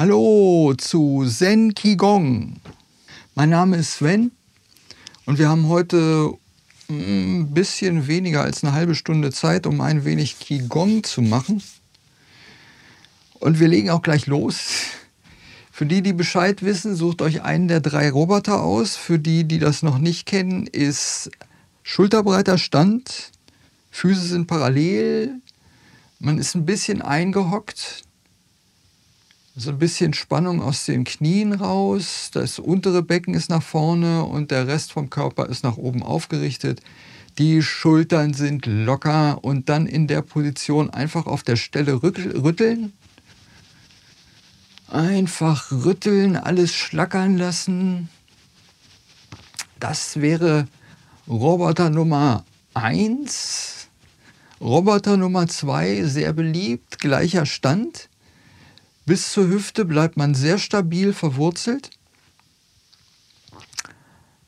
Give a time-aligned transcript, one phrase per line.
[0.00, 2.56] Hallo zu Zen Qigong.
[3.34, 4.30] Mein Name ist Sven
[5.26, 6.32] und wir haben heute
[6.88, 11.62] ein bisschen weniger als eine halbe Stunde Zeit, um ein wenig Qigong zu machen.
[13.40, 14.70] Und wir legen auch gleich los.
[15.70, 18.96] Für die, die Bescheid wissen, sucht euch einen der drei Roboter aus.
[18.96, 21.30] Für die, die das noch nicht kennen, ist
[21.82, 23.32] schulterbreiter Stand,
[23.90, 25.42] Füße sind parallel,
[26.20, 28.04] man ist ein bisschen eingehockt,
[29.60, 34.50] so ein bisschen Spannung aus den Knien raus, das untere Becken ist nach vorne und
[34.50, 36.80] der Rest vom Körper ist nach oben aufgerichtet.
[37.38, 42.92] Die Schultern sind locker und dann in der Position einfach auf der Stelle rütteln.
[44.88, 48.08] Einfach rütteln, alles schlackern lassen.
[49.78, 50.66] Das wäre
[51.28, 53.88] Roboter Nummer 1.
[54.60, 58.09] Roboter Nummer 2, sehr beliebt, gleicher Stand.
[59.10, 61.90] Bis zur Hüfte bleibt man sehr stabil verwurzelt.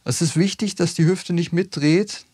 [0.04, 2.24] Es ist wichtig, dass die Hüfte nicht mitdreht.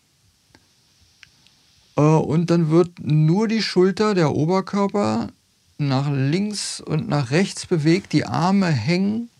[1.97, 5.29] Äh, und dann wird nur die Schulter, der Oberkörper
[5.79, 9.31] nach links und nach rechts bewegt, die Arme hängen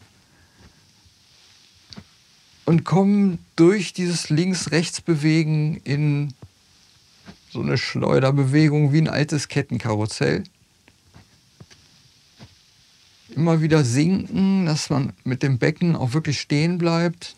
[2.66, 6.34] und kommen durch dieses Links-Rechts-Bewegen in
[7.52, 10.44] so eine Schleuderbewegung wie ein altes Kettenkarussell
[13.40, 17.36] immer wieder sinken, dass man mit dem Becken auch wirklich stehen bleibt,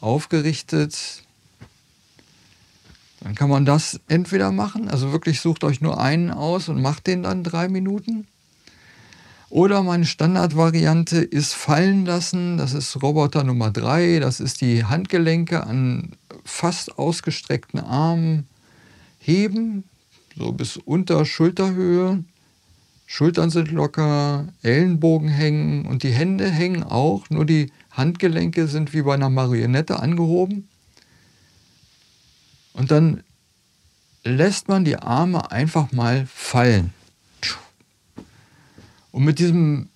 [0.00, 1.24] aufgerichtet.
[3.20, 7.08] Dann kann man das entweder machen, also wirklich sucht euch nur einen aus und macht
[7.08, 8.26] den dann drei Minuten.
[9.50, 12.56] Oder meine Standardvariante ist fallen lassen.
[12.56, 14.18] Das ist Roboter Nummer drei.
[14.18, 18.46] Das ist die Handgelenke an fast ausgestreckten Armen
[19.18, 19.84] heben,
[20.38, 22.24] so bis unter Schulterhöhe.
[23.06, 29.02] Schultern sind locker, Ellenbogen hängen und die Hände hängen auch, nur die Handgelenke sind wie
[29.02, 30.68] bei einer Marionette angehoben.
[32.72, 33.22] Und dann
[34.24, 36.94] lässt man die Arme einfach mal fallen.
[39.10, 39.90] Und mit diesem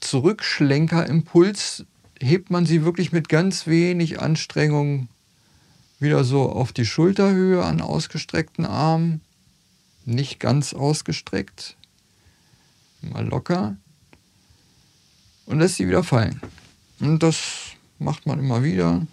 [0.00, 1.84] Zurückschlenkerimpuls
[2.20, 5.08] hebt man sie wirklich mit ganz wenig Anstrengung
[5.98, 9.20] wieder so auf die Schulterhöhe an ausgestreckten Armen.
[10.04, 11.76] Nicht ganz ausgestreckt,
[13.02, 13.76] mal locker
[15.46, 16.40] und lässt sie wieder fallen.
[17.00, 19.06] Und das macht man immer wieder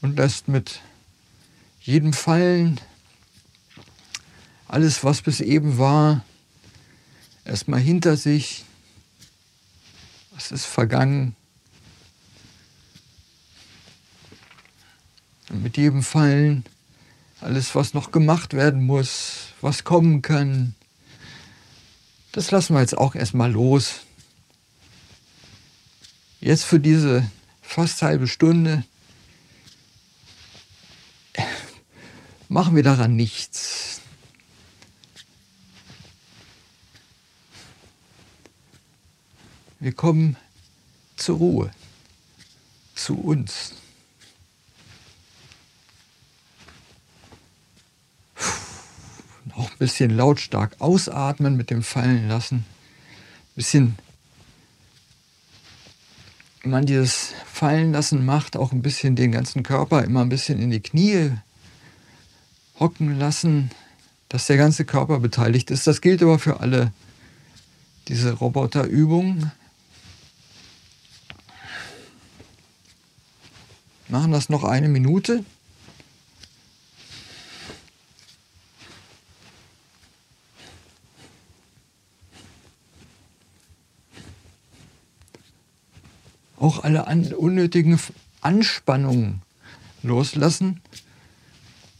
[0.00, 0.80] und lässt mit
[1.80, 2.80] jedem Fallen
[4.68, 6.24] alles, was bis eben war,
[7.44, 8.64] erstmal hinter sich.
[10.36, 11.36] Es ist vergangen.
[15.50, 16.64] Und mit jedem Fallen
[17.40, 20.74] alles, was noch gemacht werden muss, was kommen kann,
[22.32, 24.00] das lassen wir jetzt auch erstmal los.
[26.40, 28.84] Jetzt für diese fast halbe Stunde
[32.48, 34.00] machen wir daran nichts.
[39.78, 40.36] Wir kommen
[41.16, 41.70] zur Ruhe,
[42.94, 43.74] zu uns.
[49.54, 52.58] Auch ein bisschen lautstark ausatmen mit dem Fallen lassen.
[52.58, 53.98] Ein bisschen,
[56.62, 60.60] wenn man dieses Fallen lassen macht, auch ein bisschen den ganzen Körper immer ein bisschen
[60.60, 61.32] in die Knie
[62.78, 63.72] hocken lassen,
[64.28, 65.88] dass der ganze Körper beteiligt ist.
[65.88, 66.92] Das gilt aber für alle
[68.06, 69.50] diese Roboterübungen.
[74.06, 75.44] Machen das noch eine Minute.
[86.62, 87.98] Auch alle an, unnötigen
[88.40, 89.42] Anspannungen
[90.02, 90.80] loslassen.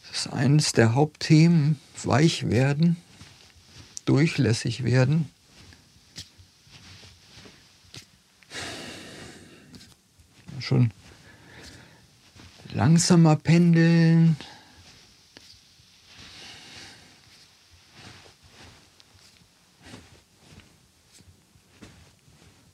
[0.08, 1.80] Das ist eines der Hauptthemen.
[2.04, 2.96] Weich werden,
[4.04, 5.30] durchlässig werden.
[10.58, 10.90] Schon
[12.72, 14.36] langsamer pendeln.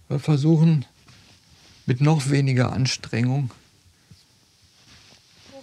[0.08, 0.86] Wir versuchen
[1.88, 3.50] mit noch weniger Anstrengung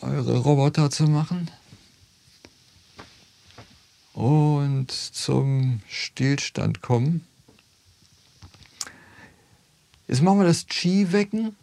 [0.02, 1.52] eure Roboter zu machen
[4.14, 7.24] und zum Stillstand kommen.
[10.08, 11.56] Jetzt machen wir das Chi-Wecken.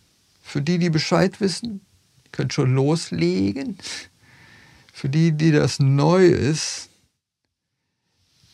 [0.45, 1.81] Für die, die Bescheid wissen,
[2.31, 3.79] könnt schon loslegen.
[4.93, 6.89] Für die, die das neu ist,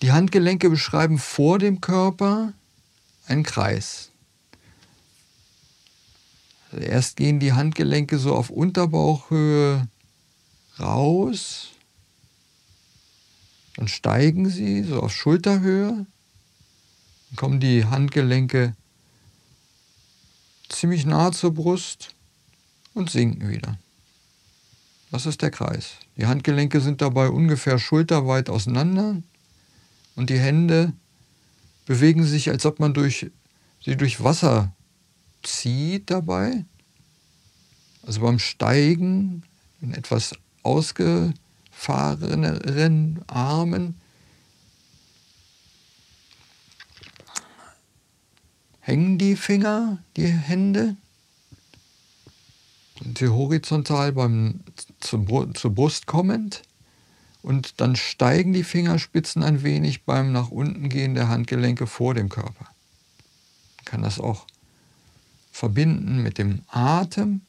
[0.00, 2.54] die Handgelenke beschreiben vor dem Körper
[3.26, 4.07] einen Kreis.
[6.72, 9.88] Erst gehen die Handgelenke so auf Unterbauchhöhe
[10.78, 11.70] raus,
[13.76, 16.06] dann steigen sie so auf Schulterhöhe,
[17.30, 18.74] dann kommen die Handgelenke
[20.68, 22.14] ziemlich nah zur Brust
[22.94, 23.78] und sinken wieder.
[25.10, 25.92] Das ist der Kreis.
[26.16, 29.22] Die Handgelenke sind dabei ungefähr schulterweit auseinander
[30.16, 30.92] und die Hände
[31.86, 33.30] bewegen sich, als ob man durch,
[33.82, 34.74] sie durch Wasser
[35.42, 36.66] zieht dabei.
[38.02, 39.42] Also beim Steigen
[39.80, 43.98] in etwas ausgefahrenen Armen
[48.80, 50.96] hängen die Finger, die Hände,
[52.98, 54.60] sind sie horizontal beim,
[55.00, 56.62] zur, zur Brust kommend
[57.42, 62.28] und dann steigen die Fingerspitzen ein wenig beim nach unten gehen der Handgelenke vor dem
[62.28, 62.66] Körper.
[63.84, 64.46] Kann das auch
[65.58, 67.40] verbinden mit dem Atem,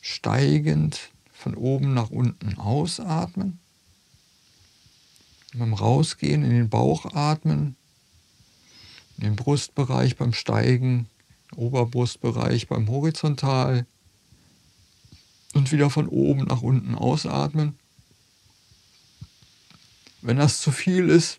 [0.00, 3.58] steigend von oben nach unten ausatmen,
[5.52, 7.76] beim Rausgehen in den Bauch atmen,
[9.18, 11.10] in den Brustbereich beim Steigen,
[11.56, 13.84] Oberbrustbereich beim Horizontal
[15.52, 17.78] und wieder von oben nach unten ausatmen.
[20.22, 21.38] Wenn das zu viel ist,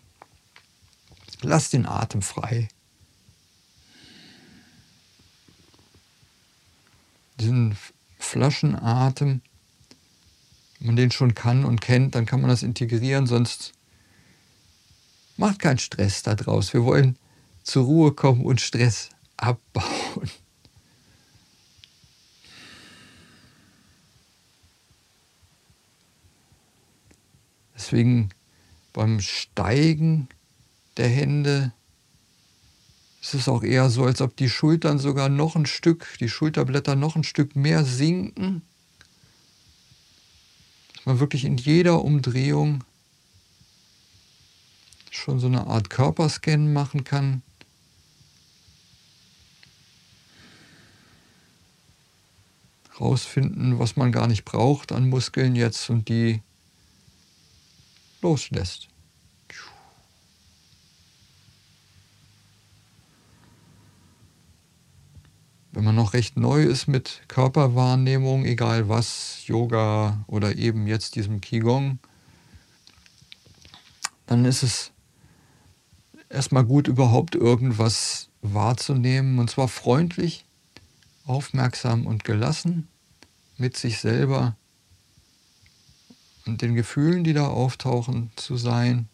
[1.42, 2.68] lass den Atem frei.
[7.40, 7.76] Diesen
[8.18, 9.40] Flaschenatem,
[10.78, 13.72] wenn man den schon kann und kennt, dann kann man das integrieren, sonst
[15.36, 16.74] macht keinen Stress daraus.
[16.74, 17.16] Wir wollen
[17.62, 20.30] zur Ruhe kommen und Stress abbauen.
[27.74, 28.28] Deswegen
[28.92, 30.28] beim Steigen
[30.98, 31.72] der Hände
[33.20, 36.96] ist es auch eher so, als ob die Schultern sogar noch ein Stück, die Schulterblätter
[36.96, 38.62] noch ein Stück mehr sinken.
[40.94, 42.82] Dass man wirklich in jeder Umdrehung
[45.10, 47.42] schon so eine Art Körperscan machen kann.
[52.98, 56.42] Rausfinden, was man gar nicht braucht an Muskeln jetzt und die
[58.22, 58.89] loslässt.
[65.72, 71.40] Wenn man noch recht neu ist mit Körperwahrnehmung, egal was, Yoga oder eben jetzt diesem
[71.40, 72.00] Qigong,
[74.26, 74.90] dann ist es
[76.28, 80.44] erstmal gut, überhaupt irgendwas wahrzunehmen und zwar freundlich,
[81.24, 82.88] aufmerksam und gelassen
[83.56, 84.56] mit sich selber
[86.46, 89.08] und den Gefühlen, die da auftauchen, zu sein.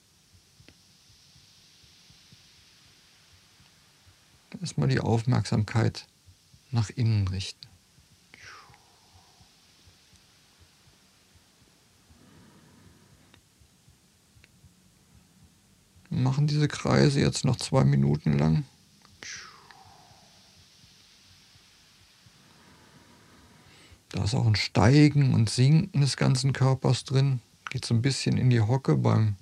[4.60, 6.06] Erstmal die Aufmerksamkeit
[6.70, 7.66] nach innen richten.
[16.10, 18.64] Wir machen diese Kreise jetzt noch zwei Minuten lang.
[24.10, 27.40] Da ist auch ein Steigen und Sinken des ganzen Körpers drin.
[27.70, 29.36] Geht so ein bisschen in die Hocke beim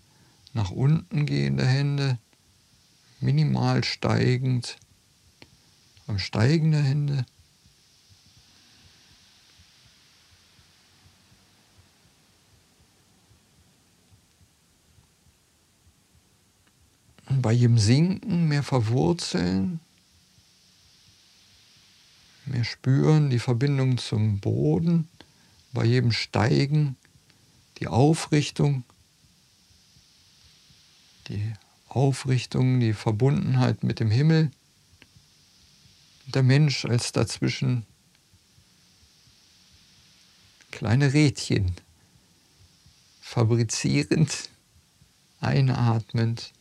[0.54, 2.18] nach unten gehen der Hände.
[3.20, 4.76] Minimal steigend.
[6.06, 7.26] Beim Steigen der Hände.
[17.28, 19.80] Bei jedem Sinken mehr verwurzeln
[22.46, 25.08] mehr spüren, die Verbindung zum Boden,
[25.72, 26.96] bei jedem Steigen,
[27.78, 28.84] die Aufrichtung,
[31.28, 31.52] die
[31.88, 34.50] Aufrichtung, die Verbundenheit mit dem Himmel,
[36.26, 37.86] der Mensch als dazwischen
[40.70, 41.74] kleine Rädchen,
[43.20, 44.48] fabrizierend,
[45.40, 46.52] einatmend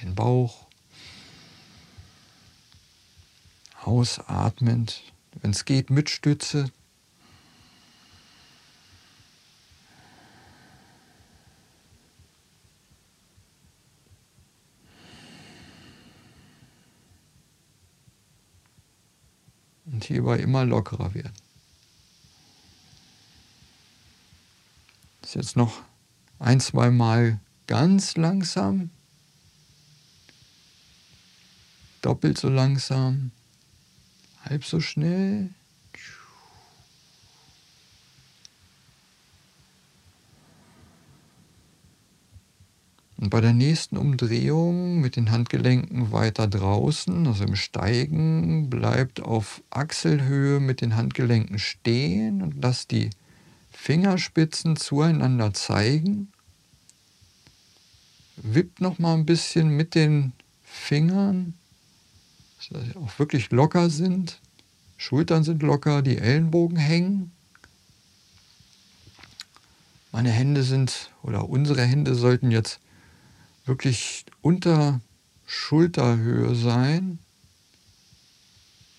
[0.00, 0.66] in den Bauch,
[3.82, 5.02] Ausatmend,
[5.40, 6.70] wenn es geht, mit Stütze.
[19.86, 21.32] Und hierbei immer lockerer werden.
[25.20, 25.82] Das ist jetzt noch
[26.40, 27.38] ein, zwei Mal
[27.68, 28.90] ganz langsam,
[32.02, 33.30] doppelt so langsam
[34.44, 35.50] halb so schnell.
[43.20, 49.62] Und bei der nächsten Umdrehung mit den Handgelenken weiter draußen, also im Steigen, bleibt auf
[49.68, 53.10] Achselhöhe mit den Handgelenken stehen und lasst die
[53.72, 56.32] Fingerspitzen zueinander zeigen.
[58.36, 60.32] Wippt noch mal ein bisschen mit den
[60.64, 61.52] Fingern,
[62.56, 64.40] dass sie auch wirklich locker sind.
[64.96, 67.32] Schultern sind locker, die Ellenbogen hängen.
[70.10, 72.80] Meine Hände sind, oder unsere Hände sollten jetzt
[73.70, 75.00] wirklich unter
[75.46, 77.20] Schulterhöhe sein.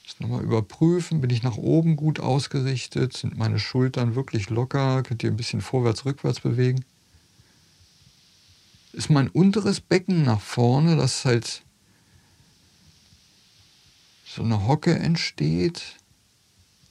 [0.08, 5.24] Das nochmal überprüfen, bin ich nach oben gut ausgerichtet, sind meine Schultern wirklich locker, könnt
[5.24, 6.84] ihr ein bisschen vorwärts, rückwärts bewegen.
[8.94, 11.64] Ist mein unteres Becken nach vorne, dass halt
[14.26, 15.98] so eine Hocke entsteht.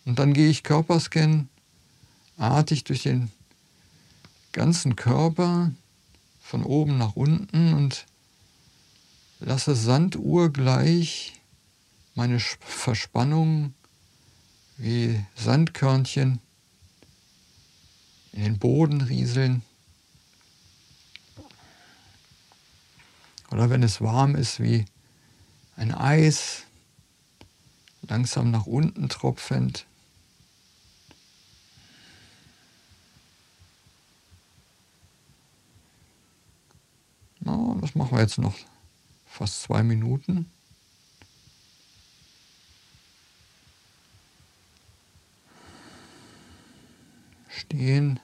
[0.05, 1.49] Und dann gehe ich Körperscan
[2.37, 3.31] artig durch den
[4.53, 5.73] ganzen Körper
[6.51, 8.07] von oben nach unten und
[9.39, 11.41] lasse sandurgleich
[12.17, 13.73] meine Verspannung
[14.77, 16.41] wie Sandkörnchen
[18.33, 19.63] in den Boden rieseln.
[23.53, 24.87] Oder wenn es warm ist, wie
[25.77, 26.65] ein Eis
[28.03, 29.87] langsam nach unten tropfend.
[37.51, 38.55] Na, das machen wir jetzt noch
[39.27, 40.51] fast zwei Minuten.
[47.49, 48.21] Stehen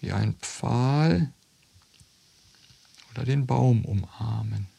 [0.00, 1.32] wie ein Pfahl
[3.10, 4.69] oder den Baum umarmen.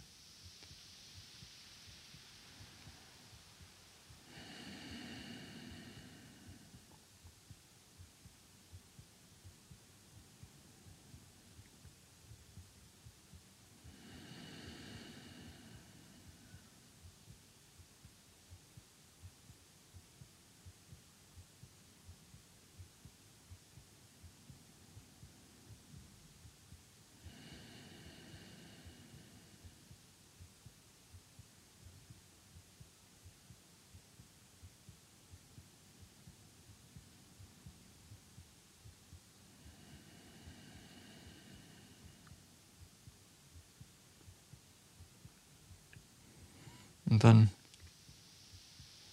[47.11, 47.49] Und dann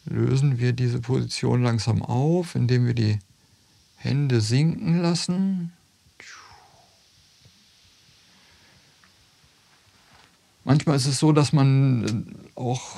[0.05, 3.19] lösen wir diese Position langsam auf, indem wir die
[3.97, 5.73] Hände sinken lassen.
[10.65, 12.97] Manchmal ist es so, dass man auch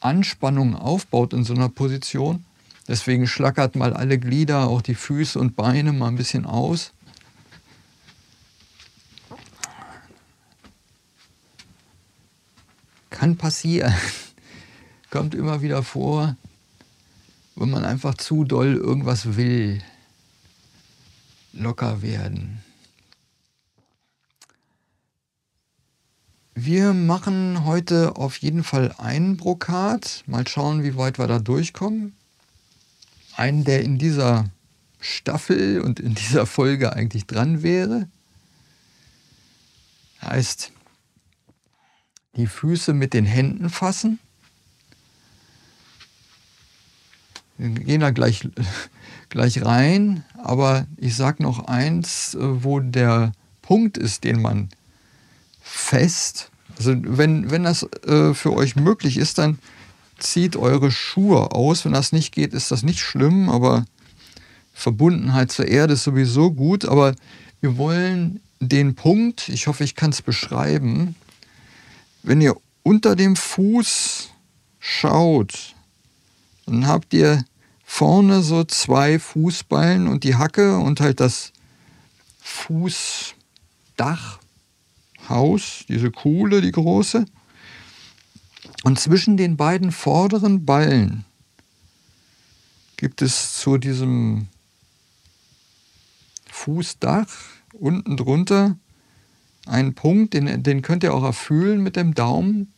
[0.00, 2.44] Anspannung aufbaut in so einer Position.
[2.88, 6.92] Deswegen schlackert mal alle Glieder, auch die Füße und Beine mal ein bisschen aus.
[13.20, 13.92] Kann passieren.
[15.10, 16.36] Kommt immer wieder vor,
[17.54, 19.82] wenn man einfach zu doll irgendwas will.
[21.52, 22.64] Locker werden.
[26.54, 30.24] Wir machen heute auf jeden Fall einen Brokat.
[30.26, 32.14] Mal schauen, wie weit wir da durchkommen.
[33.36, 34.48] Einen, der in dieser
[34.98, 38.08] Staffel und in dieser Folge eigentlich dran wäre.
[40.22, 40.72] Heißt,
[42.40, 44.18] die Füße mit den Händen fassen.
[47.58, 48.48] Wir gehen da gleich,
[49.28, 53.32] gleich rein, aber ich sage noch eins, äh, wo der
[53.62, 54.70] Punkt ist, den man
[55.60, 59.58] fest, also wenn, wenn das äh, für euch möglich ist, dann
[60.18, 61.84] zieht eure Schuhe aus.
[61.84, 63.84] Wenn das nicht geht, ist das nicht schlimm, aber
[64.72, 66.86] Verbundenheit zur Erde ist sowieso gut.
[66.86, 67.14] Aber
[67.60, 71.16] wir wollen den Punkt, ich hoffe, ich kann es beschreiben,
[72.22, 74.30] wenn ihr unter dem Fuß
[74.78, 75.74] schaut,
[76.66, 77.44] dann habt ihr
[77.84, 81.52] vorne so zwei Fußballen und die Hacke und halt das
[82.40, 83.34] Fußdachhaus,
[85.88, 87.24] diese Kuhle, die große.
[88.84, 91.24] Und zwischen den beiden vorderen Ballen
[92.96, 94.48] gibt es zu diesem
[96.50, 97.26] Fußdach
[97.72, 98.76] unten drunter
[99.66, 102.72] einen Punkt, den, den könnt ihr auch erfüllen mit dem Daumen.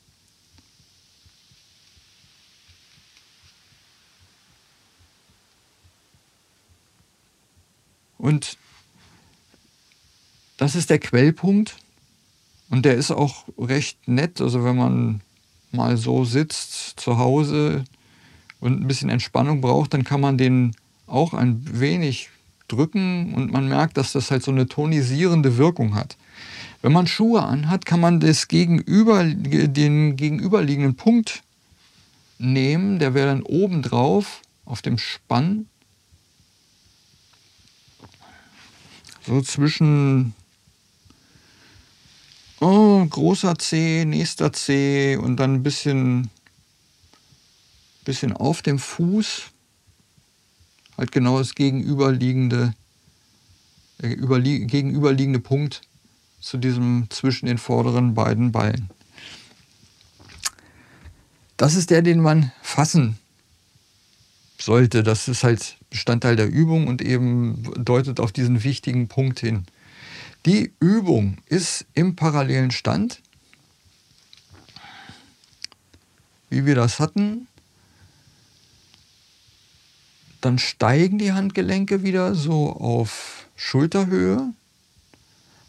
[8.19, 8.57] Und
[10.57, 11.77] das ist der Quellpunkt.
[12.71, 14.41] Und der ist auch recht nett.
[14.41, 15.21] Also wenn man
[15.73, 17.85] mal so sitzt zu Hause
[18.61, 22.31] und ein bisschen Entspannung braucht, dann kann man den auch ein wenig
[22.69, 26.17] drücken und man merkt, dass das halt so eine tonisierende Wirkung hat.
[26.83, 31.45] Wenn man Schuhe anhat, kann man das gegenüber, den gegenüberliegenden Punkt
[32.39, 35.69] nehmen, der wäre dann oben drauf auf dem Spann.
[39.25, 40.35] So zwischen
[42.59, 46.31] oh, großer C, nächster C und dann ein bisschen,
[48.05, 49.43] bisschen auf dem Fuß.
[50.99, 52.75] Halt genau das gegenüberliegende,
[54.01, 55.83] der gegenüberliegende Punkt
[56.43, 58.91] zu diesem zwischen den vorderen beiden Ballen.
[61.57, 63.17] Das ist der, den man fassen
[64.59, 65.03] sollte.
[65.03, 69.65] Das ist halt Bestandteil der Übung und eben deutet auf diesen wichtigen Punkt hin.
[70.45, 73.23] Die Übung ist im parallelen Stand,
[76.51, 77.47] wie wir das hatten.
[80.41, 84.53] Dann steigen die Handgelenke wieder so auf Schulterhöhe.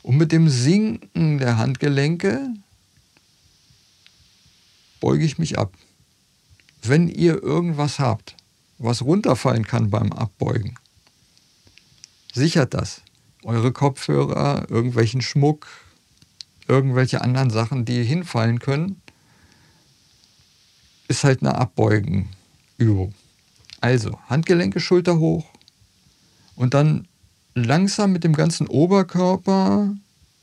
[0.03, 2.53] Und mit dem Sinken der Handgelenke
[4.99, 5.73] beuge ich mich ab.
[6.81, 8.35] Wenn ihr irgendwas habt,
[8.77, 10.75] was runterfallen kann beim Abbeugen,
[12.33, 13.01] sichert das.
[13.43, 15.67] Eure Kopfhörer, irgendwelchen Schmuck,
[16.67, 19.01] irgendwelche anderen Sachen, die hinfallen können,
[21.07, 23.13] ist halt eine Abbeugenübung.
[23.79, 25.45] Also Handgelenke, Schulter hoch
[26.55, 27.07] und dann
[27.55, 29.95] langsam mit dem ganzen Oberkörper,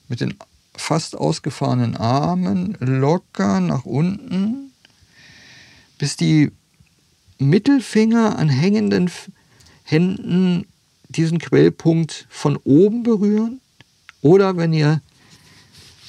[0.09, 0.35] mit den
[0.77, 4.73] fast ausgefahrenen Armen locker nach unten,
[5.99, 6.53] bis die
[7.39, 9.11] Mittelfinger an hängenden
[9.85, 10.67] Händen
[11.09, 13.61] diesen Quellpunkt von oben berühren.
[14.23, 15.01] Oder wenn ihr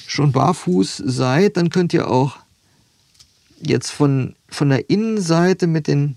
[0.06, 2.36] schon barfuß seid, dann könnt ihr auch
[3.60, 6.16] jetzt von, von der Innenseite mit den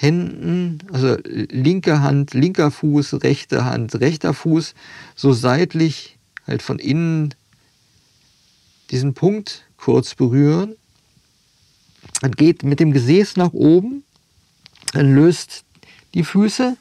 [0.00, 4.74] Händen, also linke Hand, linker Fuß, rechte Hand, rechter Fuß,
[5.14, 6.16] so seitlich
[6.46, 7.34] halt von innen
[8.90, 10.74] diesen Punkt kurz berühren.
[12.22, 14.02] Dann geht mit dem Gesäß nach oben,
[14.94, 15.64] dann löst
[16.14, 16.78] die Füße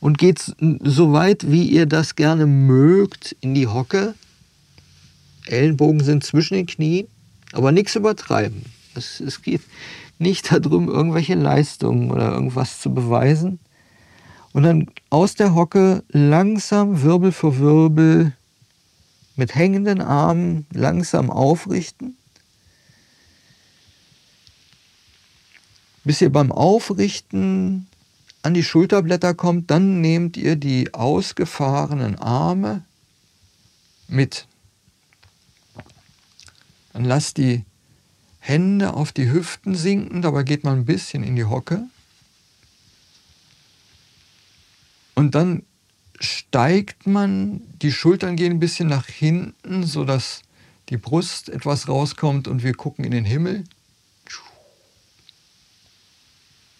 [0.00, 4.14] und geht so weit, wie ihr das gerne mögt, in die Hocke.
[5.46, 7.06] Ellenbogen sind zwischen den Knien,
[7.52, 8.66] aber nichts übertreiben.
[8.94, 9.62] Es, es geht
[10.20, 13.58] nicht darum, irgendwelche Leistungen oder irgendwas zu beweisen.
[14.52, 18.32] Und dann aus der Hocke langsam Wirbel für Wirbel
[19.36, 22.16] mit hängenden Armen langsam aufrichten,
[26.04, 27.86] bis ihr beim Aufrichten
[28.42, 32.84] an die Schulterblätter kommt, dann nehmt ihr die ausgefahrenen Arme
[34.08, 34.46] mit.
[36.92, 37.64] Dann lasst die
[38.40, 41.84] Hände auf die Hüften sinken, dabei geht man ein bisschen in die Hocke.
[45.14, 45.62] Und dann
[46.18, 50.42] steigt man, die Schultern gehen ein bisschen nach hinten, sodass
[50.88, 53.64] die Brust etwas rauskommt und wir gucken in den Himmel.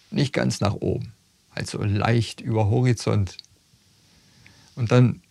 [0.09, 1.13] Nicht ganz nach oben,
[1.51, 3.37] also leicht über Horizont.
[4.75, 5.21] Und dann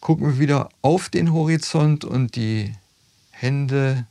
[0.00, 2.74] gucken wir wieder auf den Horizont und die
[3.30, 4.06] Hände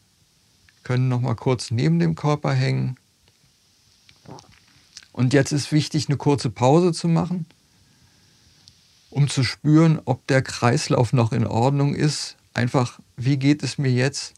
[0.88, 2.96] können noch mal kurz neben dem Körper hängen.
[5.12, 7.46] Und jetzt ist wichtig, eine kurze Pause zu machen,
[9.10, 12.38] um zu spüren, ob der Kreislauf noch in Ordnung ist.
[12.54, 14.34] Einfach, wie geht es mir jetzt,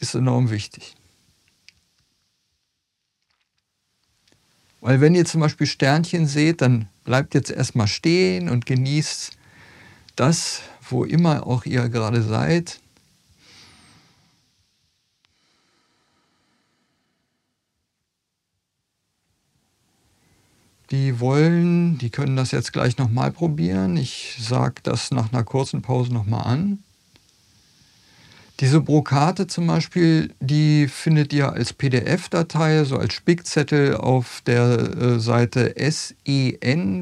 [0.00, 0.94] ist enorm wichtig.
[4.80, 9.32] Weil wenn ihr zum Beispiel Sternchen seht, dann bleibt jetzt erstmal stehen und genießt
[10.16, 12.81] das, wo immer auch ihr gerade seid.
[20.92, 23.96] Die wollen, die können das jetzt gleich nochmal probieren.
[23.96, 26.84] Ich sage das nach einer kurzen Pause nochmal an.
[28.60, 35.18] Diese Brokate zum Beispiel, die findet ihr als PDF-Datei, so als Spickzettel auf der äh,
[35.18, 36.92] Seite sen-ewe.de,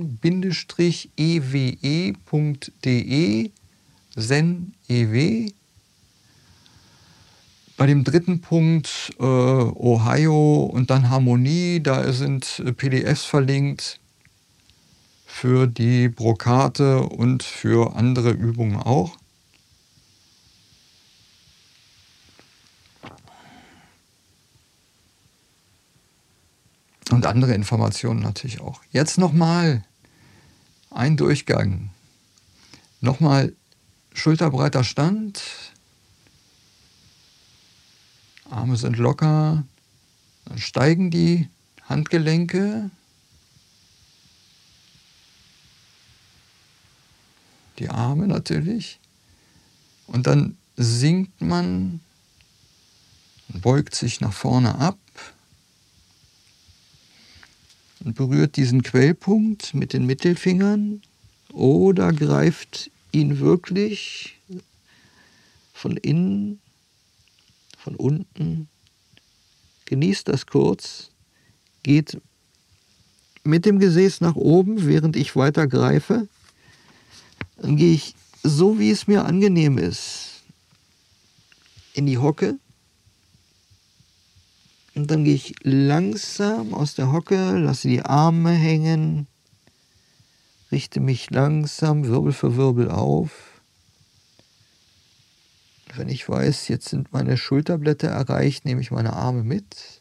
[4.16, 5.50] sen-ew.
[7.81, 14.01] Bei dem dritten Punkt äh, Ohio und dann Harmonie, da sind äh, PDFs verlinkt
[15.25, 19.16] für die Brokate und für andere Übungen auch.
[27.11, 28.83] Und andere Informationen natürlich auch.
[28.90, 29.87] Jetzt nochmal
[30.90, 31.88] ein Durchgang.
[33.01, 33.55] Nochmal
[34.12, 35.40] schulterbreiter Stand,
[38.51, 39.65] Arme sind locker,
[40.45, 41.49] dann steigen die
[41.89, 42.91] Handgelenke,
[47.79, 48.99] die Arme natürlich.
[50.07, 52.01] Und dann sinkt man,
[53.49, 54.99] beugt sich nach vorne ab
[58.01, 61.03] und berührt diesen Quellpunkt mit den Mittelfingern
[61.53, 64.39] oder greift ihn wirklich
[65.73, 66.61] von innen,
[67.81, 68.69] von unten.
[69.87, 71.11] Genießt das kurz,
[71.83, 72.21] geht
[73.43, 76.29] mit dem Gesäß nach oben, während ich weiter greife.
[77.57, 80.43] Dann gehe ich so, wie es mir angenehm ist,
[81.95, 82.59] in die Hocke.
[84.95, 89.27] Und dann gehe ich langsam aus der Hocke, lasse die Arme hängen,
[90.71, 93.50] richte mich langsam Wirbel für Wirbel auf.
[96.01, 100.01] Wenn ich weiß, jetzt sind meine Schulterblätter erreicht, nehme ich meine Arme mit.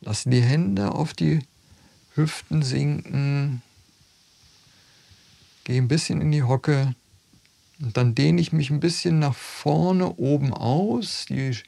[0.00, 1.40] Lasse die Hände auf die
[2.14, 3.60] Hüften sinken.
[5.64, 6.94] Gehe ein bisschen in die Hocke.
[7.78, 11.26] Und dann dehne ich mich ein bisschen nach vorne oben aus.
[11.28, 11.58] Die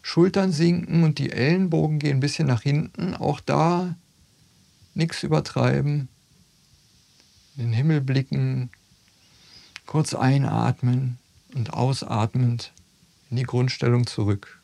[0.00, 3.14] Schultern sinken und die Ellenbogen gehen ein bisschen nach hinten.
[3.14, 3.96] Auch da
[4.94, 6.08] nichts übertreiben
[7.58, 8.70] den Himmel blicken,
[9.88, 11.18] kurz einatmen
[11.54, 12.72] und ausatmend
[13.30, 14.60] in die Grundstellung zurück.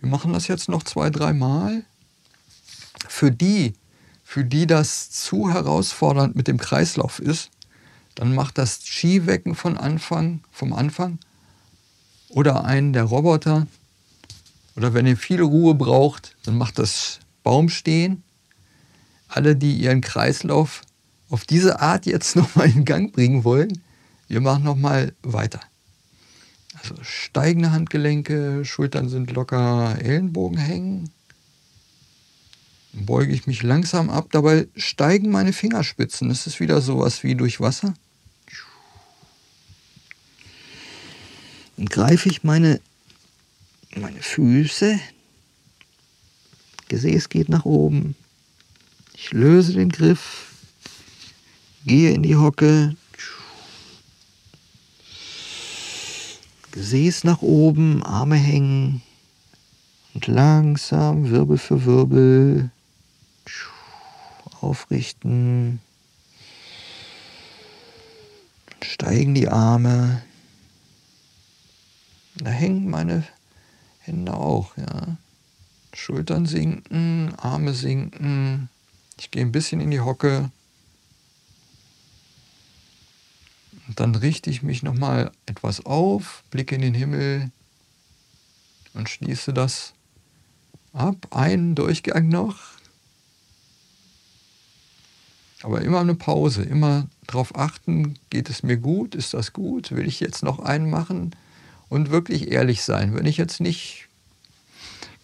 [0.00, 1.84] Wir machen das jetzt noch zwei, dreimal.
[3.08, 3.74] Für die,
[4.24, 7.50] für die das zu herausfordernd mit dem Kreislauf ist,
[8.16, 11.20] dann macht das Skiwecken von Anfang, vom Anfang
[12.30, 13.68] oder einen der Roboter.
[14.76, 18.22] Oder wenn ihr viel Ruhe braucht, dann macht das Baumstehen.
[19.28, 20.82] Alle, die ihren Kreislauf
[21.28, 23.80] auf diese Art jetzt nochmal in Gang bringen wollen,
[24.28, 25.60] wir machen nochmal weiter.
[26.74, 31.10] Also steigende Handgelenke, Schultern sind locker, Ellenbogen hängen.
[32.92, 36.28] Dann beuge ich mich langsam ab, dabei steigen meine Fingerspitzen.
[36.28, 37.94] Das ist wieder sowas wie durch Wasser.
[41.76, 42.80] Dann greife ich meine,
[43.96, 44.98] meine Füße,
[46.88, 48.14] Gesäß geht nach oben,
[49.14, 50.52] ich löse den Griff,
[51.84, 52.94] gehe in die Hocke,
[56.76, 59.00] Gesäß nach oben, Arme hängen.
[60.12, 62.70] Und langsam Wirbel für Wirbel
[64.60, 65.80] aufrichten.
[68.82, 70.22] Steigen die Arme,
[72.36, 73.26] da hängen meine
[74.06, 75.16] Hände auch, ja.
[75.92, 78.68] Schultern sinken, Arme sinken.
[79.18, 80.50] Ich gehe ein bisschen in die Hocke.
[83.88, 87.50] Und dann richte ich mich nochmal etwas auf, blicke in den Himmel
[88.94, 89.92] und schließe das
[90.92, 91.26] ab.
[91.30, 92.58] Einen Durchgang noch.
[95.62, 100.06] Aber immer eine Pause, immer darauf achten, geht es mir gut, ist das gut, will
[100.06, 101.34] ich jetzt noch einen machen?
[101.88, 103.14] Und wirklich ehrlich sein.
[103.14, 104.08] Wenn ich jetzt nicht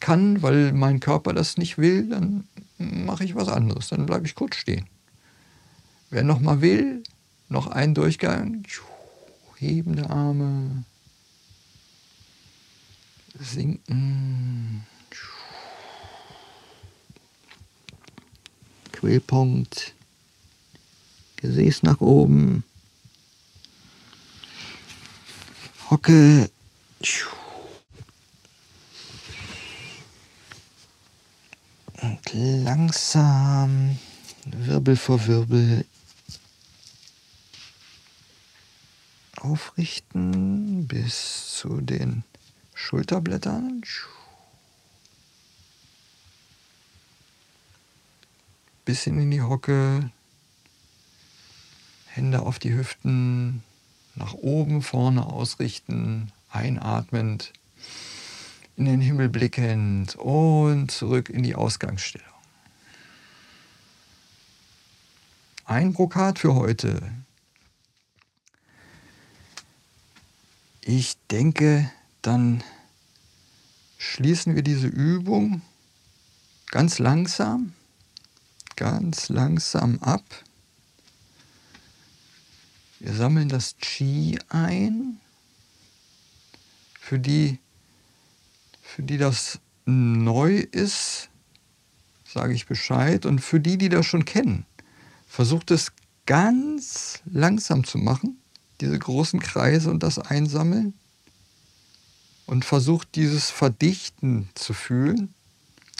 [0.00, 2.44] kann, weil mein Körper das nicht will, dann
[2.78, 3.88] mache ich was anderes.
[3.88, 4.86] Dann bleibe ich kurz stehen.
[6.10, 7.02] Wer noch mal will,
[7.48, 8.64] noch einen Durchgang,
[9.56, 10.84] hebende Arme,
[13.38, 14.84] sinken,
[18.92, 19.94] Quellpunkt,
[21.36, 22.62] Gesäß nach oben.
[25.92, 26.50] Hocke.
[32.00, 33.98] Und langsam,
[34.46, 35.84] Wirbel vor Wirbel,
[39.36, 42.24] aufrichten bis zu den
[42.72, 43.82] Schulterblättern.
[48.86, 50.10] Bisschen in die Hocke,
[52.06, 53.62] Hände auf die Hüften,
[54.14, 57.52] nach oben, vorne ausrichten, einatmend,
[58.76, 62.26] in den Himmel blickend und zurück in die Ausgangsstellung.
[65.64, 67.12] Ein Brokat für heute.
[70.80, 71.90] Ich denke,
[72.22, 72.64] dann
[73.98, 75.62] schließen wir diese Übung
[76.70, 77.72] ganz langsam,
[78.74, 80.24] ganz langsam ab.
[83.02, 85.18] Wir sammeln das Qi ein.
[87.00, 87.58] Für die,
[88.80, 91.28] für die das neu ist,
[92.24, 93.26] sage ich Bescheid.
[93.26, 94.66] Und für die, die das schon kennen,
[95.26, 95.90] versucht es
[96.26, 98.38] ganz langsam zu machen,
[98.80, 100.94] diese großen Kreise und das Einsammeln.
[102.46, 105.34] und versucht dieses Verdichten zu fühlen.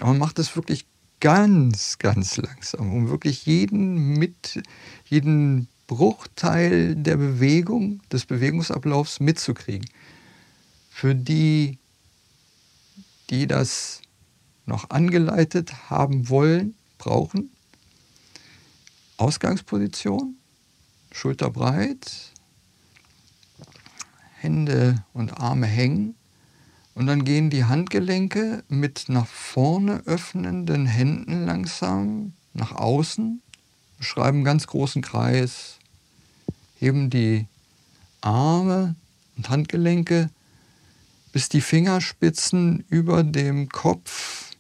[0.01, 0.87] Aber macht es wirklich
[1.21, 4.63] ganz, ganz langsam, um wirklich jeden mit,
[5.09, 9.89] jeden Bruchteil der Bewegung, des Bewegungsablaufs mitzukriegen.
[10.91, 11.79] Für die,
[13.31, 14.01] die das
[14.67, 17.51] noch angeleitet haben wollen, brauchen,
[19.17, 20.37] Ausgangsposition,
[21.11, 22.33] schulterbreit,
[24.39, 26.17] Hände und Arme hängen.
[26.95, 33.41] Und dann gehen die Handgelenke mit nach vorne öffnenden Händen langsam nach außen,
[34.03, 35.79] beschreiben einen ganz großen Kreis,
[36.75, 37.47] heben die
[38.21, 38.97] Arme
[39.37, 40.29] und Handgelenke,
[41.31, 44.51] bis die Fingerspitzen über dem Kopf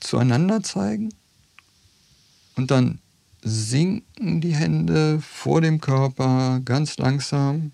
[0.00, 1.14] zueinander zeigen
[2.56, 2.98] und dann
[3.40, 7.72] sinken die Hände vor dem Körper ganz langsam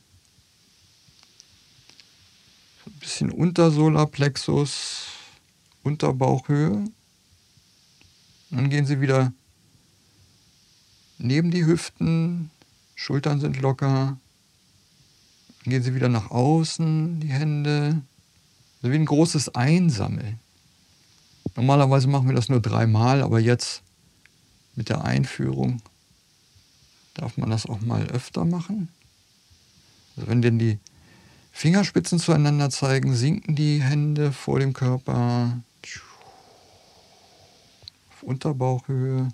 [3.00, 5.08] bisschen unter Solarplexus,
[5.82, 6.84] unter Bauchhöhe.
[8.50, 9.32] Dann gehen Sie wieder
[11.22, 12.50] neben die Hüften,
[12.94, 14.18] Schultern sind locker.
[15.64, 18.02] Gehen Sie wieder nach außen, die Hände.
[18.82, 20.38] Also wie ein großes Einsammeln.
[21.54, 23.82] Normalerweise machen wir das nur dreimal, aber jetzt
[24.74, 25.82] mit der Einführung
[27.14, 28.88] darf man das auch mal öfter machen.
[30.16, 30.78] Also wenn denn die
[31.52, 35.60] Fingerspitzen zueinander zeigen, sinken die Hände vor dem Körper
[38.10, 39.28] auf Unterbauchhöhe.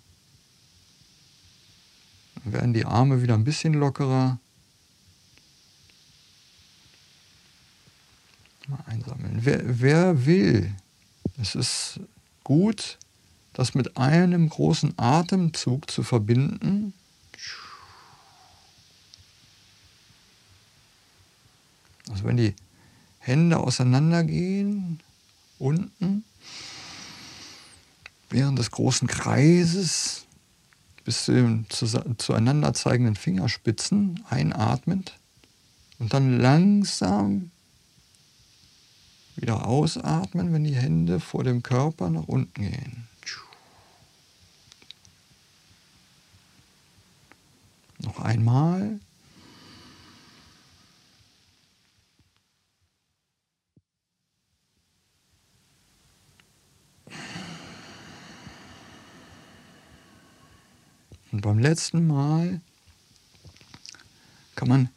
[2.53, 4.39] Werden die Arme wieder ein bisschen lockerer.
[8.69, 9.41] Mal einsammeln.
[9.43, 10.75] Wer, wer will,
[11.41, 12.01] es ist
[12.45, 12.99] gut,
[13.55, 16.93] das mit einem großen Atemzug zu verbinden.
[22.11, 22.55] Also wenn die
[23.19, 25.01] Hände auseinandergehen,
[25.59, 26.25] unten,
[28.31, 30.27] während des großen Kreises
[31.09, 31.66] bis zu den
[32.18, 35.18] zueinander zeigenden Fingerspitzen einatmend
[35.99, 37.51] und dann langsam
[39.35, 43.09] wieder ausatmen, wenn die Hände vor dem Körper nach unten gehen.
[48.01, 49.01] Noch einmal.
[61.31, 62.61] Und beim letzten Mal
[64.55, 64.88] kann man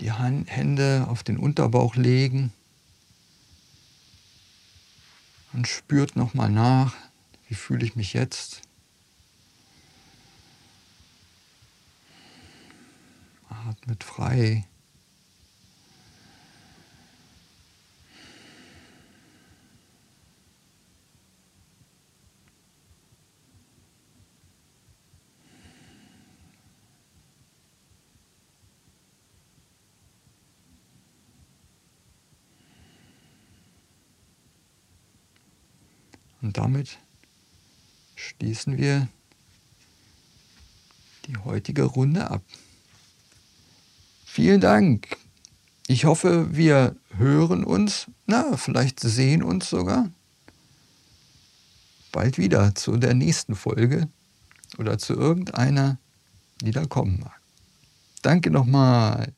[0.00, 2.52] die Hände auf den Unterbauch legen
[5.52, 6.94] und spürt nochmal nach,
[7.48, 8.60] wie fühle ich mich jetzt.
[13.48, 14.66] Atmet frei.
[36.46, 36.98] Und damit
[38.14, 39.08] schließen wir
[41.26, 42.40] die heutige Runde ab.
[44.24, 45.16] Vielen Dank.
[45.88, 50.08] Ich hoffe, wir hören uns, na, vielleicht sehen uns sogar
[52.12, 54.08] bald wieder zu der nächsten Folge
[54.78, 55.98] oder zu irgendeiner,
[56.60, 57.40] die da kommen mag.
[58.22, 59.32] Danke nochmal.